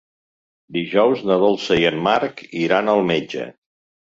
Dijous 0.77 1.21
na 1.31 1.37
Dolça 1.45 1.77
i 1.83 1.87
en 1.91 2.01
Marc 2.09 2.43
iran 2.63 2.93
al 2.95 3.07
metge. 3.15 3.47